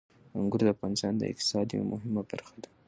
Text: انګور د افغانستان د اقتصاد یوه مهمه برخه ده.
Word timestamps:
انګور 0.37 0.61
د 0.65 0.67
افغانستان 0.75 1.13
د 1.17 1.21
اقتصاد 1.31 1.67
یوه 1.75 1.87
مهمه 1.93 2.21
برخه 2.29 2.55
ده. 2.61 2.69